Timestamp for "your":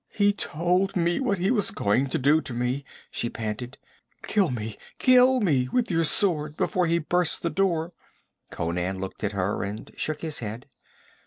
5.91-6.05